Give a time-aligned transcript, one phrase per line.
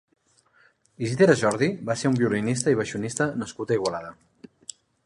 [1.07, 4.13] Isidre Jordi va ser un violinista i baixonista nascut a Igualada.